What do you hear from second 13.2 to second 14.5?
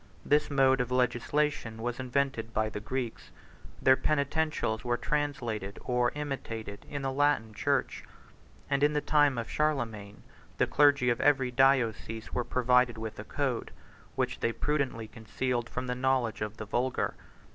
code, which